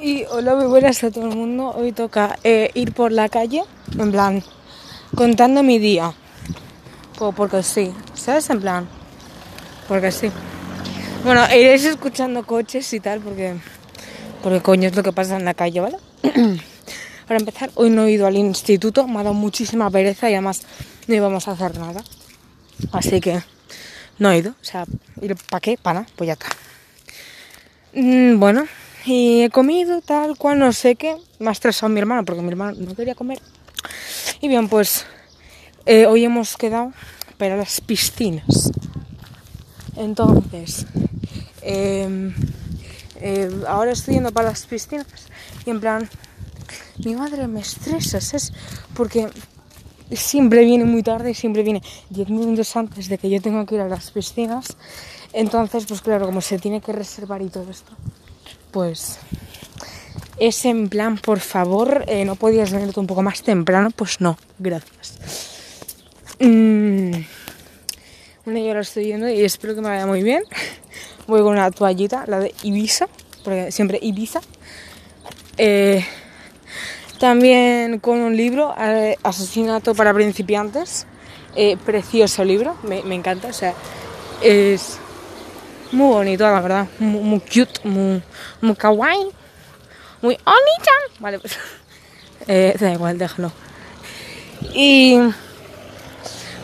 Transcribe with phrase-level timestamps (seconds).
[0.00, 1.70] Y hola, muy buenas a todo el mundo.
[1.76, 3.62] Hoy toca eh, ir por la calle,
[3.98, 4.42] en plan,
[5.14, 6.12] contando mi día.
[7.18, 8.48] Po- porque sí, ¿sabes?
[8.50, 8.86] En plan,
[9.88, 10.30] porque sí.
[11.24, 13.54] Bueno, iréis escuchando coches y tal, porque,
[14.42, 15.96] porque coño es lo que pasa en la calle, ¿vale?
[17.26, 20.62] Para empezar, hoy no he ido al instituto, me ha dado muchísima pereza y además
[21.08, 22.04] no íbamos a hacer nada.
[22.92, 23.42] Así que
[24.18, 24.50] no he ido.
[24.50, 24.84] O sea,
[25.22, 25.76] ¿ir para qué?
[25.78, 26.46] Para nada, pues ya está.
[27.94, 28.64] Mm, bueno,
[29.06, 31.16] y he comido tal cual, no sé qué.
[31.38, 33.40] Me ha estresado mi hermano porque mi hermano no quería comer.
[34.40, 35.06] Y bien, pues
[35.86, 36.92] eh, hoy hemos quedado
[37.38, 38.72] para las piscinas.
[39.96, 40.86] Entonces,
[41.62, 42.32] eh,
[43.20, 45.06] eh, ahora estoy yendo para las piscinas
[45.64, 46.08] y en plan,
[47.04, 48.52] mi madre me estresa, ¿sabes?
[48.94, 49.28] Porque
[50.12, 53.80] siempre viene muy tarde, siempre viene 10 minutos antes de que yo tenga que ir
[53.80, 54.76] a las piscinas.
[55.32, 57.92] Entonces, pues claro, como se tiene que reservar y todo esto,
[58.76, 59.18] pues
[60.38, 64.36] es en plan, por favor, eh, no podías venirte un poco más temprano, pues no,
[64.58, 65.18] gracias.
[66.40, 67.12] Mm,
[68.44, 70.42] bueno, yo ahora estoy yendo y espero que me vaya muy bien.
[71.26, 73.08] Voy con una toallita, la de Ibiza,
[73.44, 74.42] porque siempre Ibiza.
[75.56, 76.04] Eh,
[77.18, 81.06] también con un libro, eh, Asesinato para principiantes.
[81.86, 83.72] Precioso libro, me, me encanta, o sea,
[84.42, 84.98] es
[85.92, 88.22] muy bonito, la verdad, muy, cute, muy,
[88.60, 89.30] muy kawaii,
[90.22, 90.92] muy onita.
[91.20, 91.58] Vale, pues
[92.48, 93.52] eh, da igual, déjalo.
[94.74, 95.16] Y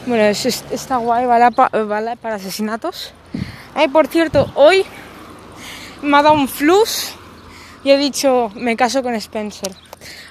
[0.06, 3.12] bueno, es- está guay, vale, pa- vale para asesinatos.
[3.74, 4.84] Ay, por cierto, hoy
[6.02, 7.14] me ha dado un flux
[7.84, 9.72] y he dicho, me caso con Spencer.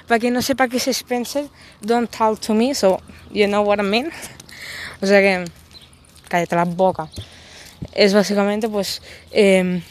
[0.06, 1.46] Para quien no sepa qué es Spencer,
[1.80, 4.10] don't talk to me, so you know what I mean.
[5.02, 5.44] O sea que,
[6.28, 7.08] cállate la boca.
[7.94, 9.82] Es básicamente, pues, eh,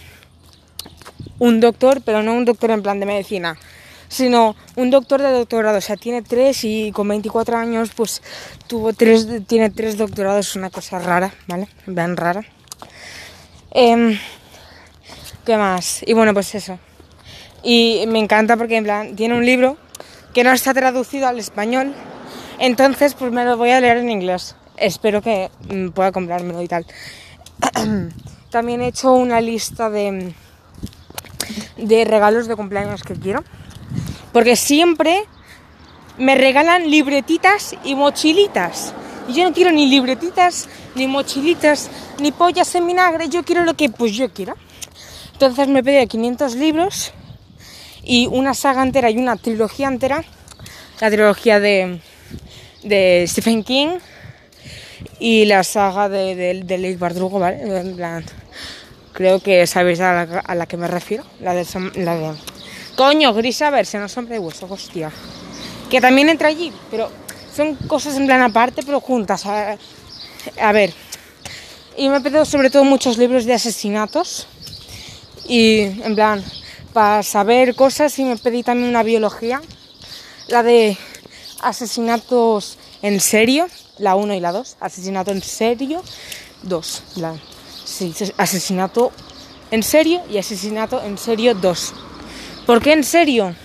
[1.39, 3.57] un doctor, pero no un doctor en plan de medicina,
[4.07, 5.77] sino un doctor de doctorado.
[5.77, 8.21] O sea, tiene tres y con 24 años, pues,
[8.67, 10.55] tuvo tres, tiene tres doctorados.
[10.55, 11.67] Una cosa rara, ¿vale?
[11.85, 12.43] Vean rara.
[13.71, 14.17] Em,
[15.45, 16.03] ¿Qué más?
[16.05, 16.77] Y bueno, pues eso.
[17.63, 19.77] Y me encanta porque en plan tiene un libro
[20.33, 21.93] que no está traducido al español.
[22.59, 24.55] Entonces, pues me lo voy a leer en inglés.
[24.77, 26.85] Espero que mm, pueda comprármelo y tal.
[28.51, 30.33] También he hecho una lista de,
[31.77, 33.43] de regalos de cumpleaños que quiero.
[34.33, 35.23] Porque siempre
[36.17, 38.93] me regalan libretitas y mochilitas.
[39.27, 41.89] Y yo no quiero ni libretitas, ni mochilitas,
[42.19, 43.29] ni pollas en vinagre.
[43.29, 44.55] Yo quiero lo que pues yo quiera.
[45.33, 47.13] Entonces me pedido 500 libros
[48.03, 50.23] y una saga entera y una trilogía entera.
[50.99, 51.99] La trilogía de,
[52.83, 53.99] de Stephen King
[55.21, 57.61] y la saga de, de, de Leigh Bardugo, ¿vale?
[57.61, 58.25] En plan,
[59.13, 61.23] creo que sabéis a la, a la que me refiero.
[61.39, 62.33] La de, la de...
[62.95, 65.11] Coño, Grisa versión sombra de hueso, hostia.
[65.91, 67.11] Que también entra allí, pero
[67.55, 69.45] son cosas en plan aparte, pero juntas.
[69.45, 69.77] A,
[70.59, 70.91] a ver.
[71.95, 74.47] Y me he pedido sobre todo muchos libros de asesinatos.
[75.47, 76.43] Y en plan,
[76.93, 79.61] para saber cosas y me pedí también una biología.
[80.47, 80.97] La de
[81.61, 83.67] asesinatos en serio,
[84.01, 84.77] la 1 y la 2.
[84.79, 86.03] Asesinato en serio,
[86.63, 87.03] 2.
[87.17, 87.35] La,
[87.85, 89.11] sí, asesinato
[89.71, 91.93] en serio y asesinato en serio 2.
[92.65, 93.55] ¿Por qué en serio?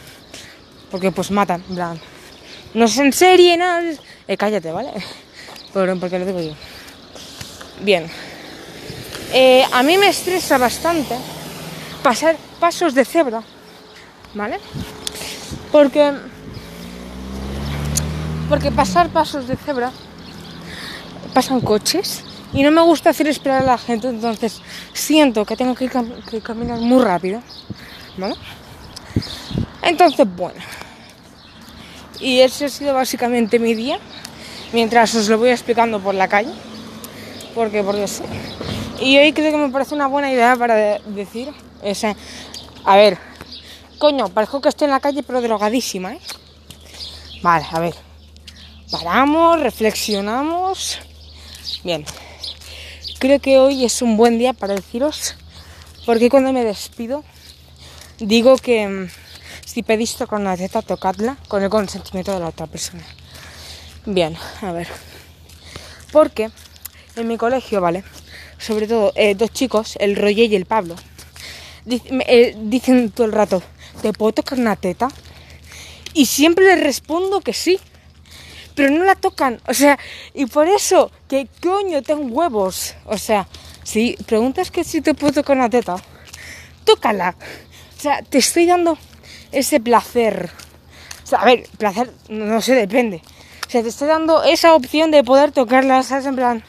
[0.90, 2.00] Porque pues matan, plan.
[2.74, 3.54] No es en serie,
[3.90, 4.90] es- Eh, cállate, ¿vale?
[5.72, 6.52] Porque lo digo yo.
[7.80, 8.10] Bien.
[9.32, 11.16] Eh, a mí me estresa bastante
[12.02, 13.42] pasar pasos de cebra,
[14.34, 14.58] ¿vale?
[15.72, 16.12] Porque
[18.48, 19.90] porque pasar pasos de cebra
[21.36, 22.24] pasan coches
[22.54, 24.62] y no me gusta hacer esperar a la gente, entonces
[24.94, 27.42] siento que tengo que, cam- que caminar muy rápido,
[28.16, 28.34] ¿vale?
[29.82, 30.58] Entonces, bueno.
[32.20, 33.98] Y ese ha sido básicamente mi día,
[34.72, 36.54] mientras os lo voy explicando por la calle,
[37.54, 38.22] porque porque sí.
[39.02, 41.52] Y hoy creo que me parece una buena idea para de- decir,
[41.82, 42.16] ese,
[42.86, 43.18] a ver,
[43.98, 46.20] coño, parezco que estoy en la calle pero drogadísima, ¿eh?
[47.42, 47.94] Vale, a ver,
[48.90, 51.00] paramos, reflexionamos,
[51.86, 52.04] bien.
[53.18, 55.36] Creo que hoy es un buen día para deciros,
[56.04, 57.24] porque cuando me despido
[58.18, 59.08] digo que mm,
[59.64, 63.04] si pedís tocar una teta, tocadla con el consentimiento de la otra persona.
[64.04, 64.88] Bien, a ver.
[66.12, 66.50] Porque
[67.16, 68.04] en mi colegio, ¿vale?
[68.58, 70.96] Sobre todo eh, dos chicos, el Roger y el Pablo,
[71.86, 73.62] eh, dicen todo el rato,
[74.02, 75.08] ¿te puedo tocar una teta?
[76.14, 77.78] Y siempre les respondo que sí.
[78.76, 79.60] Pero no la tocan.
[79.66, 79.98] O sea,
[80.34, 82.94] y por eso, que coño, tengo huevos.
[83.06, 83.48] O sea,
[83.82, 85.96] si preguntas que si te puedo tocar una teta,
[86.84, 87.34] tócala.
[87.96, 88.98] O sea, te estoy dando
[89.50, 90.50] ese placer.
[91.24, 93.22] O sea, a ver, placer, no sé, depende.
[93.66, 96.26] O sea, te está dando esa opción de poder tocarla, ¿sabes?
[96.26, 96.62] En plan,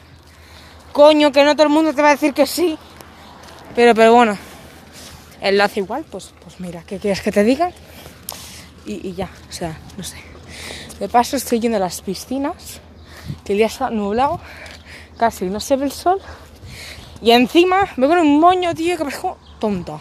[0.92, 2.78] coño, que no todo el mundo te va a decir que sí.
[3.76, 4.36] Pero, pero bueno,
[5.42, 7.70] él lo hace igual, pues, pues mira, ¿qué quieres que te diga?
[8.86, 10.16] Y, y ya, o sea, no sé.
[10.98, 12.80] De paso estoy yendo a las piscinas,
[13.44, 14.40] que el día está nublado,
[15.16, 16.20] casi no se ve el sol.
[17.22, 19.98] Y encima me pone un moño, tío, que parezco tonta.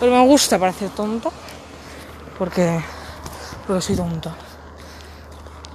[0.00, 1.30] Pero me gusta parecer tonta,
[2.38, 2.80] porque,
[3.66, 4.36] porque soy tonta.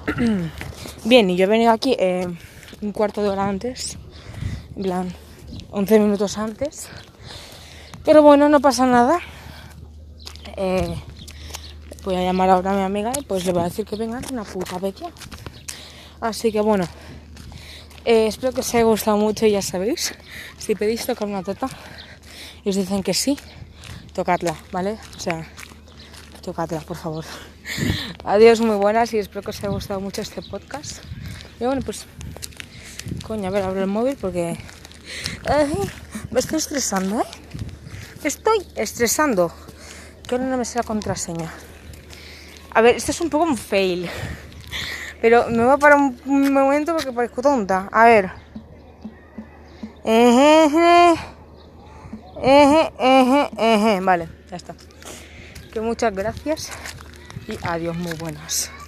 [1.05, 2.27] Bien, y yo he venido aquí eh,
[2.81, 3.97] un cuarto de hora antes,
[4.75, 5.13] en plan,
[5.71, 6.89] 11 minutos antes.
[8.03, 9.19] Pero bueno, no pasa nada.
[10.57, 10.95] Eh,
[12.03, 14.19] voy a llamar ahora a mi amiga y pues le voy a decir que venga
[14.31, 15.09] una puta vecchia.
[16.19, 16.85] Así que bueno,
[18.05, 20.13] eh, espero que os haya gustado mucho y ya sabéis,
[20.57, 21.67] si pedís tocar una teta
[22.63, 23.37] y os dicen que sí,
[24.13, 24.97] tocadla, ¿vale?
[25.15, 25.47] O sea,
[26.41, 27.25] tocadla, por favor.
[28.25, 31.03] Adiós, muy buenas y espero que os haya gustado mucho este podcast.
[31.59, 32.05] Y bueno, pues,
[33.25, 34.57] coño, a ver, abro el móvil porque
[36.31, 37.25] me estoy estresando, ¿eh?
[38.23, 39.51] Estoy estresando.
[40.27, 41.51] Que ahora no me sé la contraseña.
[42.73, 44.09] A ver, esto es un poco un fail.
[45.21, 47.87] Pero me voy a parar un, momento porque parezco tonta.
[47.91, 48.31] A ver.
[50.03, 50.65] Eje,
[52.41, 53.99] eje, eje, eje.
[54.01, 54.75] Vale, ya está.
[55.71, 56.71] Que muchas gracias
[57.47, 58.73] y adiós, muy buenas.